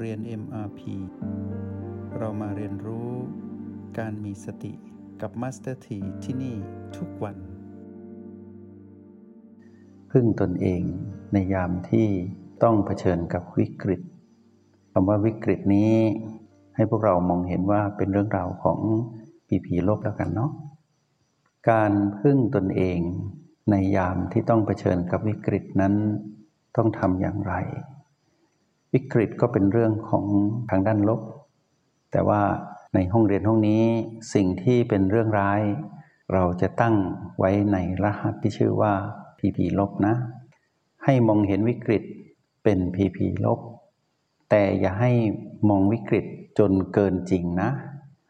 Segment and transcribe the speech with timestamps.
[0.00, 0.80] เรียน MRP
[2.18, 3.10] เรามาเรียนรู้
[3.98, 4.72] การมีสติ
[5.20, 6.56] กับ Master T ที่ที่นี่
[6.96, 7.36] ทุกวัน
[10.10, 10.82] พึ่งตนเอง
[11.32, 12.06] ในยามที่
[12.62, 14.00] ต้องเผชิญกับวิกฤต
[14.92, 15.94] คำว่าวิกฤตนี้
[16.74, 18.78] ให้พวกเรามองเห็นว่าเป็นเรื่องราวของ
[19.48, 20.50] ผีผีโลกแล้วกันเนาะ
[21.70, 22.98] การพึ่งตนเอง
[23.70, 25.94] ในยามที่ต้องเผชิญกับวิกฤตนั้น
[26.76, 27.54] ต้องทำอย่างไร
[28.94, 30.24] วิกฤตก็เป็นเรื่องของ
[30.70, 31.20] ทางด้านลบ
[32.12, 32.40] แต่ว่า
[32.94, 33.82] ในห้องเรียนห้องนี้
[34.34, 35.60] สิ่งที่เป็นเรื่องร้าย
[36.32, 36.94] เราจะตั้ง
[37.38, 38.92] ไว้ในรหัสที่ชื่อว่า
[39.38, 40.14] PP ลบนะ
[41.04, 42.02] ให้มองเห็นวิกฤต
[42.64, 43.60] เป็น PP ลบ
[44.50, 45.12] แต่อย่าให้
[45.68, 46.24] มองวิกฤต
[46.58, 47.70] จนเกินจริงนะ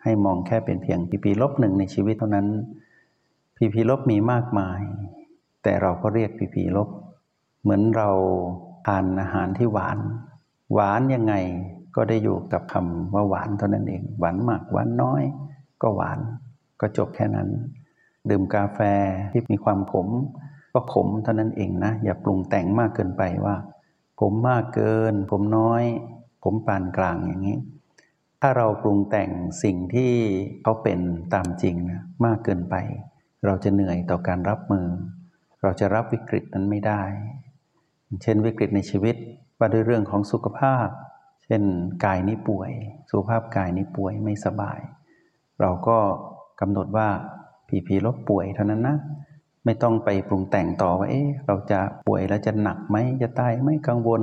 [0.03, 2.49] ให้มองแค่เป็นเพียง PP ลบหนึ่งในชีวิตเท่านั้น
[3.57, 4.81] พีพีลบมีมากมาย
[5.63, 6.89] แต่เราก็เรียกพีพีลบ
[7.63, 8.11] เหมือนเรา
[8.87, 9.99] ทานอาหารที่หวาน
[10.73, 11.35] หวานยังไง
[11.97, 15.23] ก็ได้อยู่กับคำว่าหวานเท่านั้นเอง หวานมากหวานน้อย
[15.83, 16.19] ก็หวาน
[16.81, 17.49] ก็จบแค่นั้น
[18.31, 18.81] ดื่มกาแฟ
[19.33, 20.09] ที่มีความขม
[20.73, 23.57] ก็ขมเท่านั้นเองนะ อย่าปรุงแต่งมากเกินไปว่า
[24.21, 25.85] ผมมากเกิน ผมน้อย
[26.43, 27.59] ผมปานกลางอย่างนี้
[28.41, 29.31] ถ้าเราปรุงแต่ง
[29.63, 30.13] สิ่งที่
[30.63, 31.01] เขาเป็น
[31.35, 32.77] ตามจริงนะมากเกินไป
[33.45, 34.87] เราจะเหนื่อยต่อการรับมือ
[35.63, 37.03] เราจะรับวิกฤตนั้นไม่ได้
[38.23, 39.17] เช่นวิกฤตในชีวิต
[39.59, 40.89] ว่าด้วยเรื่องของสุขภาพ
[41.45, 41.63] เช่น
[42.05, 42.71] กายนี้ป่วย
[43.11, 44.79] สุขภาพกายนี้ป่วยไม่สบาย
[45.61, 45.99] เราก็
[46.61, 47.09] กำหนดว่า
[47.69, 48.97] ผีผีลบป่วยเท่านั้นนะ
[49.65, 54.23] ไม่ต้องไปปรุงแต่งต่อว่าเอ๊ะเราจะป่วยแล้วจะหนักไหมจะตายไม่กังวล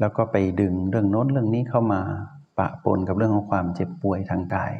[0.00, 2.02] แล้วก็ไปดึงเรื่องโน้นเรื่องนี้เข้ามา
[2.58, 4.74] ปะปนกับเรื่องของความเจ็บป่วยทางกาย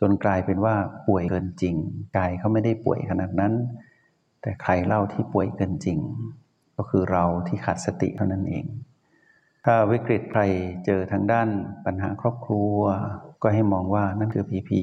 [0.00, 0.74] จนกลายเป็นว่า
[1.08, 1.74] ป่วยเกินจริง
[2.16, 3.52] กายเขาไม่ได้ป่วยขนาดนั้น
[4.40, 5.98] แต่ใครเล่าที่ป่วยเกินจริง
[6.76, 8.64] ก็คือเราที่ขาดสติเท่านั้นเอง
[9.68, 10.42] ถ้าวิกฤตใคร
[10.86, 11.48] เจอทางด้าน
[11.86, 12.78] ปัญหาครอบครัว
[13.42, 14.82] ก็ให้มองว่านั่นคือผีผี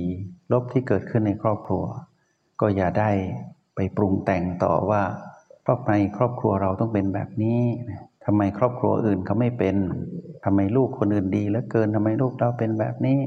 [0.51, 1.83] ลบที่เกิดขึ้นในครอบครัว
[2.61, 3.09] ก็อย่าได้
[3.75, 5.01] ไปปรุงแต่งต่อว่า
[5.65, 7.61] ครอบในครอบครัวเราต้องเป็นแบบนี้
[8.25, 9.75] ทำไมครอบครัวอื่นเขาไม่เป็น
[10.45, 13.19] ทำไมลูกคนอื่นดีเหลือเกินทำไมลูกเราเป็นแบบนี้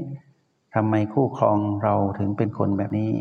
[0.75, 3.11] ทำไมคู่ครองเราถึงเป็นคนแบบนี้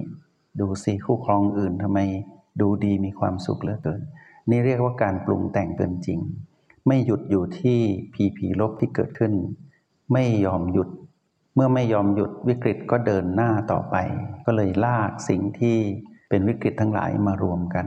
[0.60, 1.98] ดูสิคู่ครองอื่นทำไม
[2.60, 4.00] ดูดีมีความสุขเหลือเกิน
[4.50, 6.20] นี่เรียกว่าการปรุงแต่งเกินจริง
[6.86, 7.78] ไม่หยุดอยู่ที่
[8.14, 9.32] ผีผีลบที่เกิดขึ้น
[10.12, 10.88] ไม่ยอมหยุด
[11.54, 13.96] เมื่อไม่ยอมหยุดวิกฤตก็เดินหน้าต่อไป
[14.46, 15.76] ก็เลยลากสิ่งที่
[16.28, 17.86] เป็นวิกฤตทั้งหลายมารวมกัน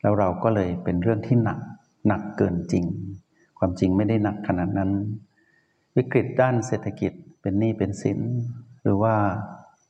[0.00, 1.58] แล้วเราก็เลยเป็นเรื่องที่หนัก
[2.08, 2.84] หนักเกินจริง
[3.58, 4.90] ความจริงไม่ได้หนักขนาดนั้น
[5.96, 8.20] วิกฤตด้านเศรษฐกิจเป็นหนี้เป็นสิน
[8.82, 9.14] หรือว่า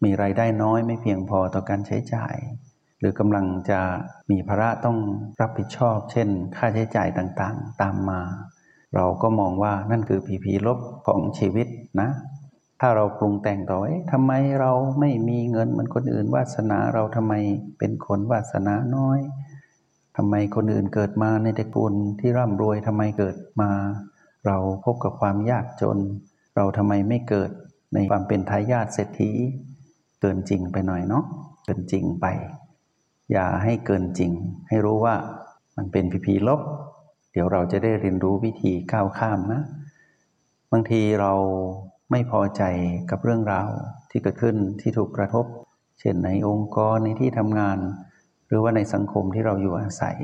[0.04, 2.36] มีไรายได้น้อยไม่เพียงพอต่อการใช้จ่าย
[3.02, 3.80] หรือกำลังจะ
[4.30, 4.98] มีภาระต้อง
[5.40, 8.20] รับผิดชอบ เช่น ค่าใช้จ่ายต่างๆ ตามมา
[8.94, 11.66] เราก็มองว่านั่นคือผีผีลบของชีวิต
[12.00, 12.10] นะ
[12.80, 17.34] ถ้าเราปรุงแต่งต่อเอ๊ะทำไมเราไม่มีเงินเหมือนคนอื่นวาสนาเราทำไม
[17.78, 19.18] เป็นคนวาสนาน้อย
[20.16, 23.70] ทำไมคนอื่นเกิดมาในตระกูลที่ร่ำรวยทำไมเกิดมา
[24.46, 25.98] เราพบกับความยากจน
[26.56, 27.50] เราทำไมไม่เกิด
[27.94, 29.30] ในความเป็นทายาทเศรษฐี
[30.20, 31.24] เกินจริงไปหน่อยเนาะ
[31.64, 32.26] เกินจริงไป
[33.32, 34.32] อย่าให้เกินจริง
[34.68, 35.14] ให้รู้ว่า
[35.76, 36.60] มันเป็นพีพีลบ
[37.32, 39.62] เดี๋ยวเราจะได้เรียนรู้วิธีก้าวข้ามนะ
[40.72, 41.32] บางทีเรา
[42.10, 42.62] ไม่พอใจ
[43.10, 43.68] กับเรื่องราว
[44.10, 45.46] ที่เกิดขึ้นที่ถูกกระทบ
[46.00, 47.78] เช่นในองค์กรในที่ทำงาน
[48.46, 50.16] หรือว่าในสังคมที่เราอยู่อาศัย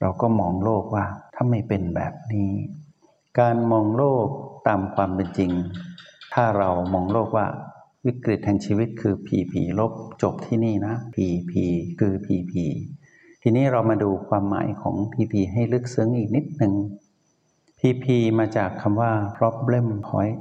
[0.00, 1.04] เราก็มองโลกว่า
[1.34, 2.50] ถ้าไม่เป็นแบบนี้
[3.40, 4.26] การมองโลก
[4.68, 5.50] ตามความเป็นจริง
[6.34, 7.46] ถ้าเรามองโลกว่า
[8.06, 9.92] วิกฤตแห่งชีวิตคือผีผีลบ
[10.22, 11.64] จบที่นี่นะผีผี
[11.98, 12.64] คือผีผี
[13.42, 16.74] ทีนี้เรามาดูความหมายของผีผีให้ลึกซึ้งอีกนิดหนึ่ง
[17.78, 20.40] ผีผีมาจากคำว่า problem point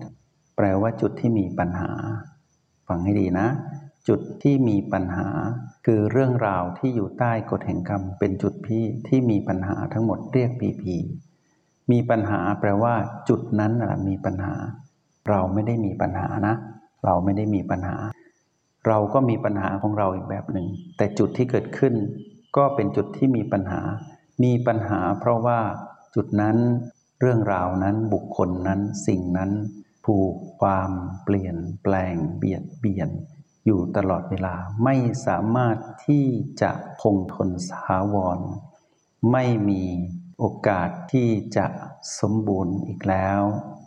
[0.56, 1.92] แปลว่าจุดที่มีปัญหา
[2.88, 3.48] ฟังให้ดีนะ
[4.08, 5.28] จุดที่มีปัญหา
[5.86, 10.96] คือเรื่องราวที่อยู่ใต้กฎแห่งกรรม เป็นจุดพี่ที่มีปัญหาทั้งหมดเรียกผีผี
[11.92, 12.94] มีปัญหาแปลว่า
[13.30, 13.74] จุดนั้น
[14.08, 14.54] มีปัญหา
[15.30, 16.56] เราไม่ได้มีปัญหานะ
[17.06, 17.98] เราไม่ได้มีปัญหา
[18.88, 20.68] เราก็มีปัญหาของเราอีกแบบหนึ่ง
[20.98, 21.94] แต่จุดที่เกิดขึ้น
[22.58, 23.82] ก็เป็นจุดที่มีปัญหา
[24.44, 25.60] มีปัญหาเพราะว่า
[26.16, 26.58] จุดนั้น
[27.20, 29.52] เรื่องราวนั้นบุคคลนั้นสิ่งนั้น
[30.06, 30.92] ผูกความ
[31.24, 33.10] เปลี่ยนแปลงเบียดเบียน
[33.66, 34.96] อยู่ตลอดเวลาไม่
[35.28, 35.78] สามารถ
[36.08, 36.26] ที่
[36.62, 36.72] จะ
[37.02, 38.40] คงทนสาวร
[39.32, 39.84] ไม่มี
[40.40, 41.66] โอกาสที่จะ
[42.20, 43.40] สมบูรณ์อีกแล้ว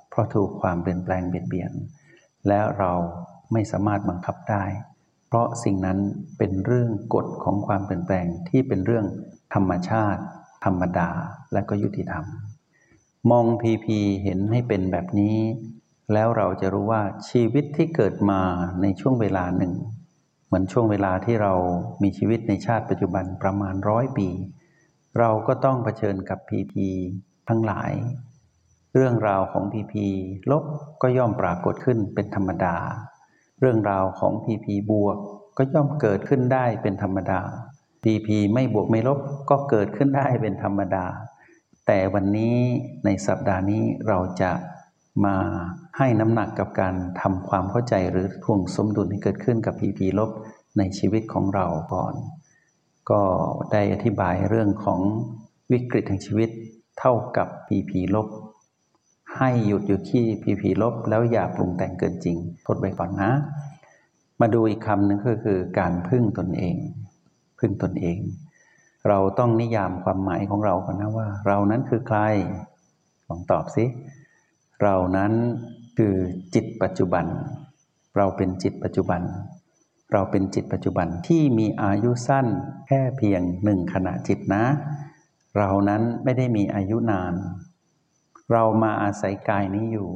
[0.08, 1.72] เพราะถูกความเปลี่ยนแปลงเบียดเบียน
[2.48, 2.92] และเรา
[3.52, 4.64] ไม่สามารถบังคับได้
[5.26, 5.98] เพราะสิ่งนั้น
[6.38, 9.06] เป็นเรื่องกฎของความเปลี่ยนแปลงที่เป็นเรื่อง
[9.54, 10.22] ธรรมชาติ
[10.64, 11.10] ธรรมดา
[11.52, 12.24] และก็ยุติธรรม
[13.30, 15.36] มองพีพีเห็นให้เป็นแบบนี้
[16.12, 18.40] แล้วเราจะรู้ว่าชีวิตที่เกิดมา
[18.82, 19.72] ในช่วงเวลาหนึ่ง
[20.46, 21.52] เหมือนช่วงเวลาที่เรา
[22.02, 24.28] มีชีวิตในชาติปัจจุบันประมาณร้อยปี
[25.18, 26.86] เราก็ต้องเผชิญกับพีพี
[27.48, 27.92] ทั้งหลาย
[28.94, 30.06] เรื่องราวของพีพี
[30.50, 30.64] ลบ
[31.02, 32.76] ก็ย่อมปรากฏขึ้นเป็นธรรมดา
[33.60, 35.18] เรื่องราวของพีพีบวก
[35.56, 37.40] ก็ย่อมเกิดขึ้นได้เป็นธรรมดา
[38.02, 39.18] พีพีไม่บวกไม่ลบ
[39.50, 41.04] ก็เกิดขึ้นได้เป็นธรรมดา
[41.86, 42.56] แต่วันนี้
[43.04, 44.52] ในสัปดาห์นี้เราจะ
[45.24, 45.36] มา
[45.98, 50.30] ให้น้ำหนักกับการทำความเข้าใจหรือทวงสมดุลที่เกิดขึ้นกับพีพีลบ
[50.78, 52.14] ในชีวิตของเราก่อน
[53.10, 53.22] ก็
[53.72, 55.00] ได้อธิบายเรื่องของ
[55.72, 56.50] วิกฤตแห่งชีวิต
[56.98, 58.28] เท่ากับพีพีลบ
[59.38, 62.36] ให้หยุดอยู่ที่พีพีลบ แล้วอย่าปรุงแต่งเกินจริง
[62.66, 63.30] ทดไว้ก่อนนะ
[64.40, 66.76] มาดูอีกคำหนึ่งก็คือการพึ่งตนเอง
[67.58, 68.18] พึ่งตนเอง
[69.08, 72.18] เราต้องนิยามความหมายของเราก่อนนะว่า เรานั้นคือใคร
[73.28, 73.84] ลองตอบสิ
[74.82, 75.32] เรานั้น
[75.98, 76.14] คือ
[76.54, 77.26] จิตปัจจุบัน
[78.16, 79.22] เราเป็นจิตปัจจุบัน
[80.12, 82.46] เราเป็นจิตปัจจุบันที่มีอายุสั้น
[82.86, 84.64] แค่เพียงหนึ่งขณะจิตนะ
[85.58, 87.34] เรานั้นไม่ได้มีอายุนาน
[88.52, 90.10] เรามาอาศัยกายนี้อยู่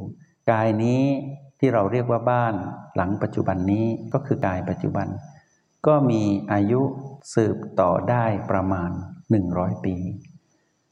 [0.51, 1.03] กายนี้
[1.59, 2.53] ที่เราเรียกว่าบ้าน
[2.95, 5.07] หลังปัจจุบันนี้ก็คือกายปัจจุบัน
[5.87, 6.81] ก็มีอายุ
[7.33, 8.91] สืบต่อได้ประมาณ
[9.37, 9.95] 100 ปี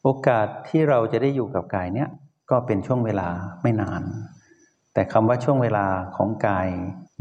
[0.03, 2.09] โอกาสที่เราจะได้อยู่กับกายเนี้ย
[2.51, 3.29] ก็เป็นช่วงเวลา
[3.61, 4.03] ไม่นาน
[4.93, 5.87] แต่คำว่าช่วงเวลา
[6.17, 6.69] ของกาย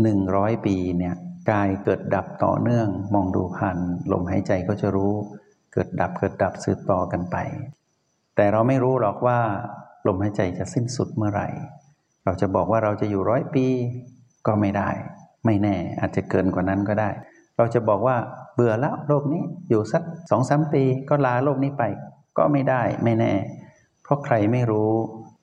[0.02, 1.14] หนึ่งร้อยปีเนี่ย
[1.50, 3.78] กายเกิดดับต่อเนื่อง มองดูผ่าน
[4.12, 5.12] ลมหายใจก็จะรู้
[5.72, 7.36] เกิดดับเกิดดับสืบต่อกันไป
[8.36, 9.40] แต่เราไม่รู้หรอกว่า
[10.06, 11.48] ลมหายใจจะสิ้นสุดเมื่อไหร่
[12.24, 13.66] เราจะบอกว่าเราจะอยู่ร้อยปี
[14.46, 14.90] ก็ไม่ได้
[15.44, 17.10] ไม่แน่อาจจะเกินกว่านั้นก็ได้
[17.56, 18.16] เราจะบอกว่า
[18.54, 21.82] เบื่อแล้วโลกนี้อยู่สักสองสามปีก็ลาโลกนี้ไป
[22.38, 23.32] ก็ไม่ได้ไม่แน่
[24.02, 24.92] เพราะใครไม่รู้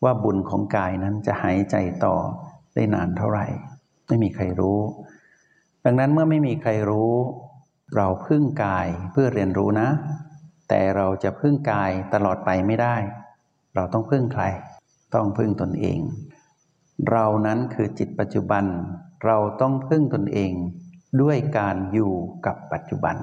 [0.03, 1.75] ว่าบุญของกายนั้นจะหายใจ
[2.05, 2.15] ต่อ
[2.75, 3.45] ได้นานเท่าไหร่
[4.07, 4.79] ไม่มีใครรู้
[5.85, 7.13] ดังนั้นเมื่อไม่มีใครรู้
[7.95, 9.89] เราพึ่งกายเพื่อเรียนรู้นะ
[10.69, 12.95] แต่เราจะพึ่งกายตลอดไปไม่ได้
[13.75, 14.43] เราต้องพึ่งใคร
[15.13, 15.99] ต้องพึ่งตนเอง
[17.09, 18.63] เรานั้นคือจิตปัจจุบัน
[19.25, 20.51] เราต้องพึ่งตนเอง
[21.21, 22.13] ด้วยการอยู่
[22.45, 23.15] กับปัจจุบัน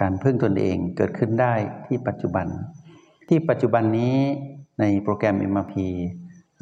[0.00, 1.54] การพึ่งตนเองเกิดขึ้นได้
[1.86, 2.46] ที่ปัจจุบัน
[3.28, 4.16] ที่ปัจจุบันนี้
[4.80, 5.74] ในโปรแกรม MRP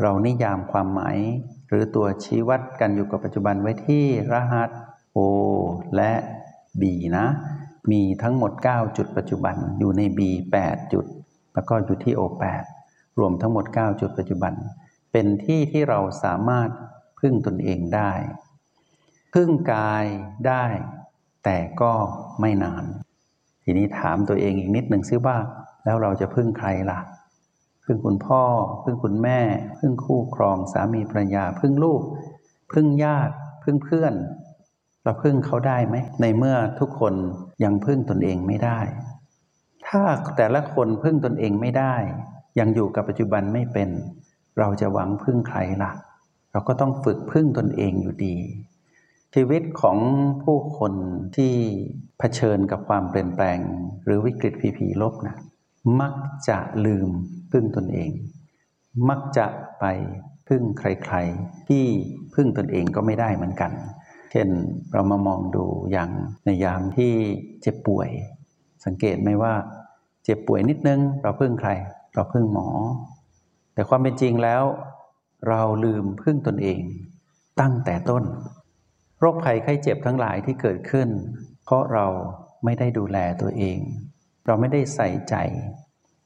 [0.03, 1.19] เรานิยามความหมาย
[1.69, 4.71] หรือตัวชี้วัดกันอยู่กับปัจจุบันไว้ที่รหัส
[5.17, 5.19] O
[5.97, 6.13] และ
[6.81, 6.83] B
[7.17, 7.27] นะ
[7.91, 10.21] มีทั้งหมด 9 จุดปัจจุบันอยู่ใน B
[10.61, 11.05] 8 จุด
[11.55, 12.23] แล้วก็อยู่ที่ O
[12.57, 12.78] 8
[13.19, 14.53] รวมทั้งหมด 9 จุดปัจจุบัน
[15.13, 16.69] เป็นที่ที่เราสามารถ
[17.21, 18.13] พึ่งตนเองได้
[19.35, 20.05] พึ่งกาย
[20.49, 20.65] ได้
[21.45, 21.93] แต่ก็
[22.41, 22.85] ไม่นาน
[23.65, 25.37] ทีนี้ถามตัวเองอีกนิดหนึ่งซิว่า
[25.85, 27.01] แล้วเราจะพึ่งใครล่ะ
[27.85, 28.43] พึ่งคุณพ่อ
[28.83, 29.41] พึ่งคุณแม่
[29.79, 32.03] พึ่งคู่ครองสามีภรรยา พึ่งลูก
[32.73, 34.15] พึ่งญาติ พึ่งเพื่อน
[35.03, 37.15] เราพึ่งเขาได้ไหม ในเมื่อทุกคน
[37.65, 38.81] ยังพึ่งตนเองไม่ได้
[39.87, 40.03] ถ้า
[40.37, 41.95] แต่ละคนพึ่งตนเองไม่ได้
[42.59, 43.91] ยังอยู่กับปัจจุบันไม่เป็น
[44.59, 45.93] เราจะหวังพึ่งใครล่ะ
[46.53, 48.37] เราก็ต้องฝึกพึ่งตนเองอยู่ดี
[49.35, 49.99] ชีวิตของ
[50.45, 50.93] ผู้คน
[51.37, 51.55] ที่
[52.19, 53.59] เผชิญกับความเปลี่ยนแปลง
[54.05, 55.37] หรือวิกฤตพีพีลบนะ
[56.01, 56.15] มัก
[56.49, 57.09] จะลืม
[57.53, 58.11] พึ่งตนเอง
[59.09, 59.47] มักจะ
[59.81, 59.85] ไป
[60.49, 61.85] พึ่งใครๆ ที่
[62.35, 63.73] พึ่งตนเองก็ไม่ได้เหมือนกัน
[64.31, 64.49] เช่น
[64.93, 66.11] เรามามองดูอย่าง
[66.45, 67.13] ในยามที่
[67.63, 68.09] เจ็บป่วย
[68.85, 69.55] สังเกตไหมว่า
[70.25, 71.71] เจ็บป่วยนิดนึง เราพึ่งใคร
[72.15, 72.69] เราพึ่งหมอ
[73.75, 74.63] แต่ความเป็นจริงแล้ว
[75.49, 76.81] เราลืมพึ่งตนเอง
[77.61, 78.25] ตั้งแต่ต้น
[79.21, 81.09] โรคภัยไข้เจ็บทั้งหลายที่เกิดขึ้น
[81.65, 82.07] เพราะเรา
[82.65, 83.79] ไม่ได้ดูแลตัวเอง
[84.47, 85.35] เราไม่ได้ใส่ใจ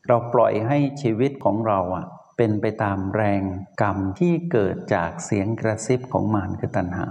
[0.08, 3.42] เราปล่อยให้ชีวิตของเราอะเป็นไปตามแรง
[3.82, 7.08] กรรมที่เกิดจากเสียงกระซิบของมารคือตัณหา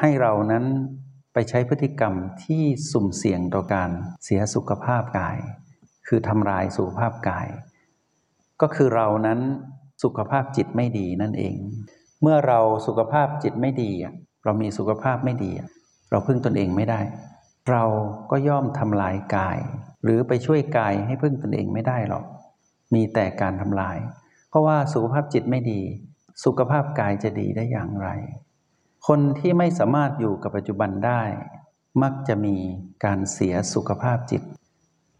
[0.00, 0.64] ให้เรานั้น
[1.32, 2.14] ไปใช้พฤติกรรม
[2.44, 3.90] ที่สุ่มเสี่ยงต่อการ
[4.24, 5.38] เสียสุขภาพกาย
[6.08, 7.48] คือทำลายสุขภาพกาย
[8.60, 9.40] ก็คือเรานั้น
[10.02, 11.56] สุขภาพจิตไม่ดีนั่นเอง
[12.22, 13.90] เมื่อเราสุขภาพจิตไม่ดี
[14.44, 15.52] เรามีสุขภาพไม่ดี
[16.10, 17.00] เราพึ่งตนเองไม่ได้
[17.70, 17.84] เรา
[18.30, 19.58] ก็ย่อมทำลายกาย
[20.04, 22.24] หรือไปช่วยกายให้พึ่งตนเองไม่ได้หรอก
[22.94, 23.98] มีแต่การทำลาย
[24.48, 25.80] เพราะว่าสุขภาพจิตไม่ดี
[26.44, 28.08] สุขภาพกายจะดีได้อย่างไร
[29.06, 31.22] คนที่ไม่สามารถอยู่กับปัจจุบันได้
[32.02, 32.56] มักจะมี
[33.04, 34.42] การเสียสุขภาพจิต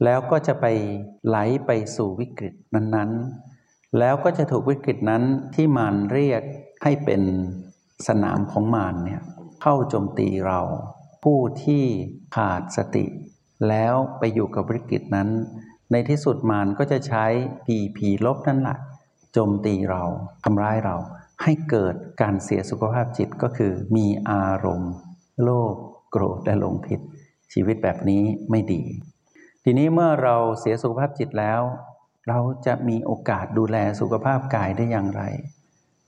[0.04, 0.66] แล้วก็จะไป
[1.26, 1.36] ไหล
[1.66, 5.22] ไปสู่วิกฤตนั้นๆ แล้วก็จะถูกวิกฤตนั้น
[5.54, 6.42] ที่มารเรียก
[6.82, 7.22] ให้เป็น
[8.08, 9.22] สนามของมารเนี่ย
[9.62, 10.60] เข้าโจมตีเรา
[11.24, 11.84] ผู้ที่
[12.36, 13.04] ขาดสติ
[13.68, 15.28] แล้วไปอยู่กับวิกฤตนั้น
[15.92, 17.24] ในที่สุดมารก็จะใช้
[17.66, 18.78] ผีผีลบนั่นแหละ
[19.32, 20.02] โจมตีเรา
[20.44, 20.96] ทำร้ายเรา
[21.42, 24.92] ให้เกิดการเสียสุขภาพจิตก็คือ มีอารมณ์
[25.42, 25.74] โลภ
[26.10, 27.00] โกรธและหลงผิด
[27.52, 28.82] ชีวิตแบบนี้ไม่ดี
[29.66, 31.60] ทีนี้เมื่อเราเสียสุขภาพจิตแล้ว
[32.28, 35.22] เราจะมีโอกาสดูแลสุขภาพกายได้อย่างไร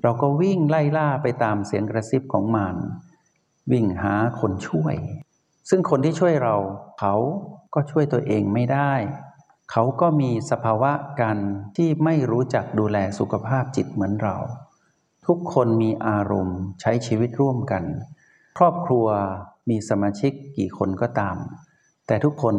[0.03, 2.75] เราก็วิ่งไล่ล่าไปตามเสียงกระซิบของมัน
[3.73, 4.97] วิ่งหาคนช่วย
[5.69, 6.57] ซึ่งคนที่ช่วยเรา
[7.01, 7.15] เขา
[7.75, 8.93] ก็ช่วยตัวเองไม่ได้
[9.71, 11.39] เขาก็มีสภาวะกัน
[11.77, 14.37] ที่ไม่รู้จักดูแลสุขภาพจิตเหมือนเรา
[15.27, 17.85] ทุกคนมีอารมณ์ใช้ชีวิตร่วมกัน
[18.59, 19.07] ครอบครัว
[19.69, 21.37] มีสมาชิกกี่คนก็ตาม
[22.07, 22.57] แต่ทุกคน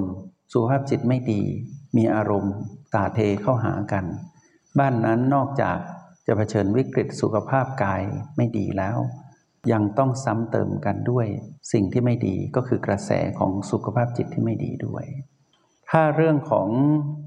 [0.52, 1.42] สุขภาพจิตไม่ดี
[1.98, 2.54] มีอารมณ์
[2.94, 4.06] ตาเทเข้าหากัน
[4.80, 5.78] บ้านนั้นนอกจาก
[6.28, 8.04] จะเผชิญวิกฤตสุขภาพกาย
[8.38, 8.98] ไม่ดีแล้ว
[9.72, 11.28] ยังต้องซ้ำเติมกันด้วย
[11.72, 15.06] สิ่งที่ไม่ดีก็คือกระแสของสุขภาพจิตที่ไม่ดีด้วย
[15.90, 16.68] ถ้าเรื่องของ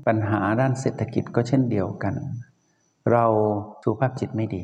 [0.06, 2.14] ปัญหาด้านเศรษฐกิจก็เช่นเดียวกัน
[3.12, 3.26] เรา
[3.82, 4.62] สุขภาพจิตไม่ดี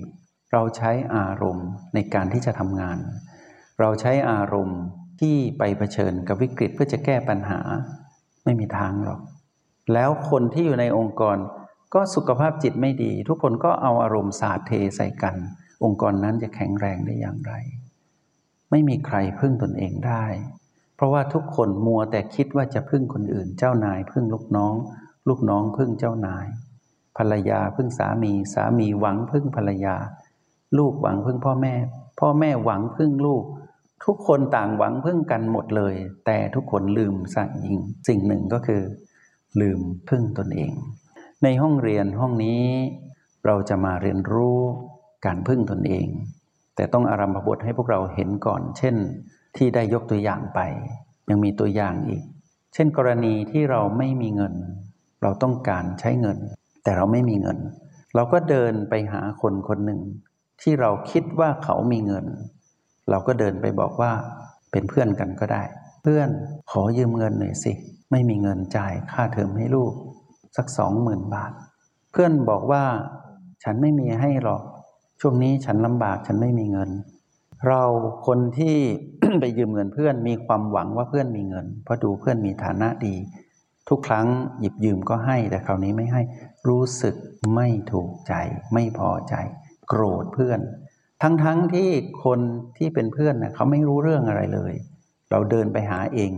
[0.53, 2.99] เราใช้อารมณ์ในการที่จะทำงาน
[3.81, 4.81] เราใช้อารมณ์
[5.21, 7.61] ที่ไปเผชิญกับวิกฤตเพื่อจะแก้ปัญหา
[8.47, 9.21] ไม่มีทางหรอก
[9.93, 11.37] แล้วคนที่อยู่ในองค์กร
[11.95, 15.37] ก็สุขภาพจิตไม่ดี ทุกคนก็เอาอารมณ์สาดเทใส่กัน
[15.85, 17.53] องค์กรนั้นจะแข็งแรงได้อย่างไร
[18.71, 20.25] ไม่มีใครพึ่งตนเองได้
[20.95, 24.75] เพราะว่าทุกคนมัวแต่คิดว่าจะพึ่งคนอื่น เจ้านายพึ่งลูกน้อง
[25.29, 26.47] ลูกน้องพึ่งเจ้านาย
[27.17, 29.97] ภรรยาพึ่งสามี สามีหวังพึ่งภรรยา
[30.79, 31.75] ลูกหวังพึ่งพ่อแม่
[32.21, 33.45] พ่อแม่หวังพึ่งลูก
[34.05, 35.95] ทุกคนต่างหวังพึ่งกันหมดเลย
[36.27, 38.83] แต่ทุกคนลืมสักยิงสิ่งหนึ่งก็คือ
[39.61, 40.73] ลืมพึ่งตนเอง
[41.43, 42.63] ในห้องเรียนห้องนี้
[43.47, 44.61] เราจะมาเรียนรู้
[45.27, 46.07] การพึ่งตนเอง
[46.77, 48.97] แต่ต้องอารัมพบทให้พวกเราเห็นก่อน เช่น
[49.57, 50.61] ที่ได้ยกตัวอย่างไป
[51.29, 52.23] ยังมีตัวอย่างอีก
[52.75, 54.55] เช่น กรณีที่เราไม่มีเงิน
[55.23, 56.39] เราต้องการใช้เงิน
[56.83, 57.59] แต่เราไม่มีเงิน
[58.15, 60.01] เราก็เดินไปหาคนคนหนึ่ง
[60.63, 62.27] ที่เราคิดว่าเขามีเงิน
[63.11, 64.13] เราก็เดินไปบอกว่า
[64.71, 65.63] เป็นเพื่อนกันก็ได้
[66.03, 66.29] เพื่อน
[66.71, 67.73] ขอยืมเงินหน่อยสิ
[68.11, 69.93] ไม่มีเงินจ่ายค่าเทอมให้ลูก
[70.57, 71.53] สักสองหมื่นบาท
[72.13, 72.85] เพื่อนบอกว่า
[73.65, 74.63] ฉันไม่มีให้หรอก
[75.21, 76.91] ช่วงนี้ฉันลำบากฉันไม่มีเงิน
[77.67, 77.83] เรา
[78.27, 78.77] คนที่
[79.41, 83.17] ไปยืมเงินเพื่อนมีความหวังว่าเพื่อนมีเงิน เพราะดูเพื่อนมีฐานะดี
[83.89, 84.27] ทุกครั้ง
[84.61, 86.23] หยิบยืมก็ให้แต่คราวนี้ไม่ให้
[86.69, 87.15] รู้สึก
[87.55, 88.35] ไม่ถูกใจ
[88.73, 89.35] ไม่พอใจ
[89.89, 90.61] โกรธเพื่อน
[91.23, 91.89] ทั้งๆทที่
[92.25, 92.41] คน
[92.79, 94.73] ที่เป็นเพื่อนนะเขาไม่รู้เรื่องอะไรเลย
[95.31, 96.33] เราเดินไปหาเอง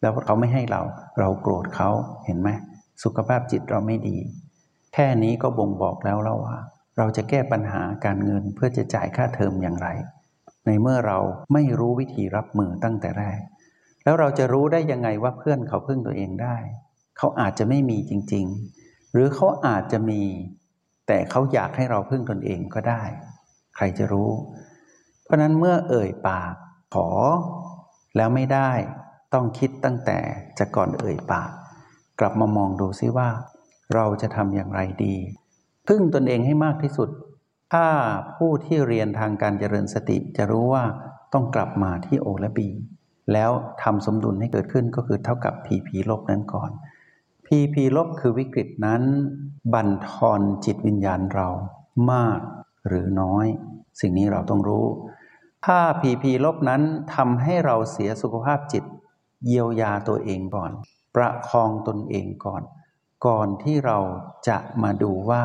[0.00, 0.82] แล้วเขาไม่ให้เรา
[1.18, 1.90] เราโกรธเขา
[2.24, 2.48] เห็นไหม
[3.02, 4.18] สุขภาพจิตเราไม่ดี
[4.94, 6.58] แค่นี้ก็บ่งบอกแล้วเราว่า
[6.98, 9.88] เราจะแก้ปัญหาการเงินเพื่อจะจ่ายค่าเทอมอย่างไร
[10.66, 11.18] ในเมื่อเรา
[11.52, 13.40] ไม่รู้วิธีรับมือตั้งแต่แรก
[14.04, 16.56] แล้วเราจะรู้ได้ยังไงว่าเพื่อนเขาพึ่งตัวเองได้
[17.18, 18.46] เขาอาจจะไม่มีจริง
[18.80, 20.22] ๆ หรือเขาอาจจะมี
[21.06, 23.02] แต่เขาอยากให้เราพึ่งตนเองก็ได้
[23.78, 24.30] ใครจะรู้
[25.24, 26.54] เพราะนั้นเมื่อเอ่ยปาก
[26.94, 27.08] ขอ
[28.16, 28.70] แล้วไม่ได้
[29.34, 30.18] ต้องคิดตั้งแต่
[30.58, 31.50] จะก่อนเอ่ยปาก
[32.20, 33.28] กลับมามองดูซิว่า
[33.94, 35.16] เราจะทำอย่างไรดี
[35.88, 37.08] พึ่งตนเองให้มากที่สุด
[37.72, 37.86] ถ้า
[38.36, 40.84] ผู้ที่เรียนทางการเจริญสติจะรู้ว่า
[41.32, 42.68] ต้องกลับมาที่โอและบี
[43.32, 43.50] แล้ว
[43.82, 46.70] ทำสมดุลให้เกิดขึ้นก็คือเท่ากับพีพีลบนั้นก่อน
[47.46, 49.02] พีพีลบคือวิกฤตนั้น
[49.72, 51.48] บั่นทอนจิตวิญญาณเรา
[52.12, 52.40] มาก
[52.86, 53.46] หรือน้อย
[54.00, 54.86] สิ่งนี้เราต้องรู้
[55.66, 56.82] ถ้าพีพีลบนั้น
[57.14, 58.84] ทำให้เราเสียสุขภาพจิต
[59.46, 60.70] เยียวยาตัวเองก่อน
[61.14, 62.62] ประคองตนเองก่อน
[63.26, 63.98] ก่อนที่เรา
[64.48, 65.42] จะมาดูว่า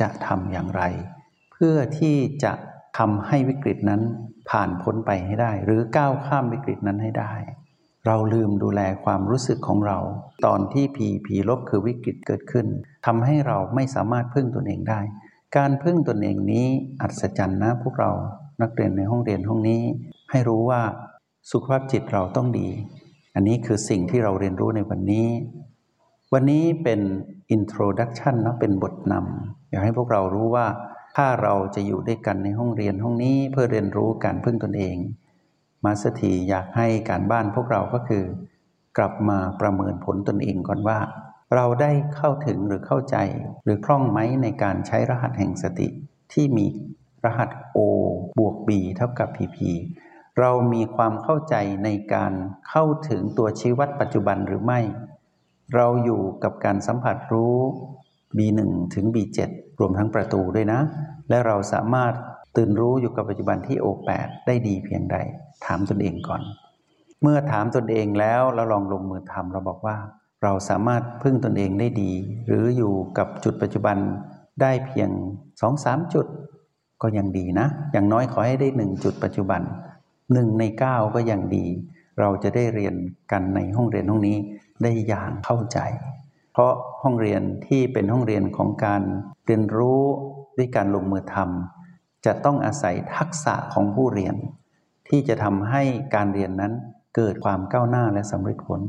[0.00, 0.82] จะทำอย่างไร
[1.52, 2.52] เพื่อที่จะ
[2.98, 4.02] ทำให้วิกฤตนั้น
[4.50, 7.32] ผ่านพ้นไปให้ได้ หรือก้าวข้ามวิกฤตนั้นให้ได้
[8.06, 9.98] เราลืมดูแลความรู้สึกของเรา
[10.46, 12.66] ตอนที่ผีผีลบคือวิกฤตเกิดขึ้น
[13.06, 15.00] ทำให้เราไม่สามารถพึ่งตนเองได้
[15.58, 16.66] การพึ่งตนเองนี้
[17.00, 18.10] อัศจรรย์นะพวกเรา
[18.62, 19.82] นักเรียนในห้องเรียนห้องนี้
[20.30, 20.82] ให้รู้ว่า
[21.50, 22.68] สุขภาพจิตเราต้องดี
[23.34, 25.28] อันนี้คือสิ่งที่เราเรียนรู้ในวันนี้
[26.32, 27.00] วันนี้เป็น
[27.56, 30.66] introduction นะเป็นบทนำอยากให้พวกเรารู้ว่า
[31.16, 34.96] ถ้าเราจะอยู่ด้วยกันในห้องเรียนห้องนี้เพื่อเรียนรู้การพึ่งตนเอง
[35.84, 38.24] มาสถีอยากให้การบ้านพวกเราก็คือ
[38.98, 40.98] กลับมาประเมินผลตนเองก่อนว่า
[41.54, 43.16] เราได้เข้าถึงหรือเข้าใจ
[43.64, 45.88] หรือคล่องไหมในการใช้รหัสแห่งสติ
[46.32, 46.66] ที่มี
[47.24, 47.78] รหัส O
[48.38, 49.58] บวก B เท่ากับ PP
[50.38, 51.54] เรามีความเข้าใจ
[51.84, 52.32] ในการ
[52.68, 54.80] เข้าถึงตัวชี้วัดปัจจุบันหรือไม่
[55.74, 57.56] เราอยู่กับการสัมผัสรู้
[58.36, 58.60] B1
[58.94, 59.40] ถึง B7
[59.80, 60.80] รวมทั้งประตูด้วยนะ
[61.28, 62.12] และเราสามารถ
[62.56, 65.16] ตื่นรู้อยู่กับปัจจุบันที่ O8 ได้ดีเพียงใด
[65.64, 66.42] ถามตนเองก่อน
[67.22, 69.96] เมื่อถามตนเองแล้วเราลองลงมือทำเราบอกว่า
[70.42, 72.12] เราสามารถพึ่งตนเองได้ดี
[72.46, 73.96] หรืออยู่กับจุดปัจจุบัน
[74.60, 75.10] ได้เพียง
[75.62, 76.26] 2-3จุด
[77.02, 79.62] ก็ยังดีนะ อย่างน้อยขอให้ได้หนึ่งจุดปัจจุบัน
[80.32, 81.66] หนึ่งในเก้าก็ยังดี
[82.20, 82.94] เราจะได้เรียน
[83.32, 84.36] กันในห้องเรียนห้องนี้
[84.82, 85.78] ได้อย่างเข้าใจ
[86.52, 86.72] เพราะ
[87.02, 89.02] ห้องเรียนที่เป็นห้องเรียนของการ
[89.46, 90.02] เรียนรู้
[90.56, 94.34] ด้วยการลงมือทำจะต้องอาศัยทักษะของผู้เรียน
[95.08, 95.82] ที่จะทำให้
[96.14, 96.72] การเรียนนั้น
[97.16, 98.80] เกิดความก้าวหน้าและสำเร็จผล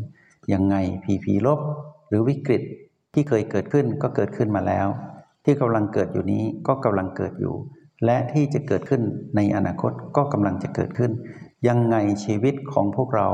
[0.54, 1.60] ยังไงผีผีลบ
[2.08, 2.64] หรือวิกฤต
[3.14, 4.88] ที่เคยเกิดขึ้นก็เกิดขึ้นมาแล้ว
[5.44, 7.56] ที่กำลังเกิดอยู่นี้ก็กำลังเกิดอยู่
[8.06, 9.02] และที่จะเกิดขึ้น
[9.36, 11.12] ในอนาคตก็กำลังจะเกิดขึ้น
[11.68, 11.96] ยังไง
[12.26, 13.30] ชีวิตของพวกเรา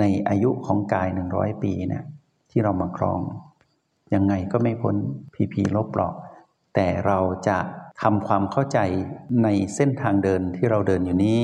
[0.00, 2.04] ในอายุของกายหนึ่งร้อยปีเนี่ย
[2.50, 3.20] ที่เรามาครอง
[4.14, 4.96] ยังไงก็ไม่พ้น
[5.34, 6.14] ผีผีลบหรอก
[6.74, 7.58] แต่เราจะ
[8.02, 8.78] ทำความเข้าใจ
[9.42, 11.40] ในเส้นทางเดินที่เราเดินอยู่นี้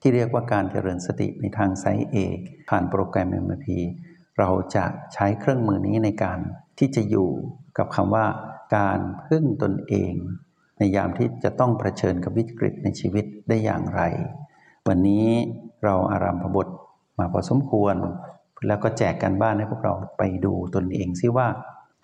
[0.00, 2.16] ที่เรียกว่าการเจริญสติในทางไซเอ
[2.68, 3.66] ผ่านโปรแกรม MMP
[4.38, 6.38] เราจะใช้เครื่องมือนี้ในการ
[6.78, 7.30] ที่จะอยู่
[7.78, 8.26] กับคำว่า
[8.76, 10.12] การพึ่งตนเอง
[10.78, 14.02] ในยามที่จะต้องเผชิญกับวิกฤตในชีวิตได้อย่างไร
[14.88, 15.26] วันนี้
[15.84, 16.68] เราอารามพบท
[17.18, 17.96] มาพอสมควร
[18.66, 21.48] แล้วก็แจกกันบ้านให้พวกเราไปดูตนเองซิว่า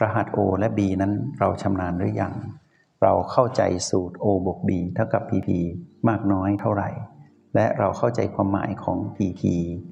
[0.03, 2.35] รหัส O และ B นั้นเราชำนาญหรือยัง
[3.03, 5.49] เราเข้าใจสูตร O บวก B เท่ากับ PP
[6.09, 6.89] มากน้อยเท่าไหร่
[7.55, 9.43] และเราเข้าใจความหมายของ PP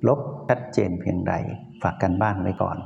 [0.09, 1.35] ลบชัดเจนเพียงใด
[1.83, 2.79] ฝากกันบ้านไว้ก่อน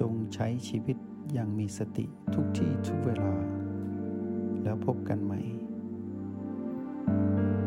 [0.00, 0.96] จงใช้ชีวิต
[1.32, 3.34] อย่างมีสติทุกที่ทุกเวลา
[4.62, 5.40] แล้วพบกันใหม่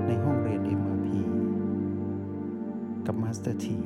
[0.07, 1.07] ในห้องเรียน MRP
[3.05, 3.79] กับมาสเตอร์ที